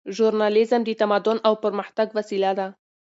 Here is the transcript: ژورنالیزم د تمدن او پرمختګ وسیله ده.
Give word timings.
ژورنالیزم 0.15 0.81
د 0.85 0.89
تمدن 1.01 1.37
او 1.47 1.53
پرمختګ 1.63 2.07
وسیله 2.17 2.51
ده. 2.59 2.67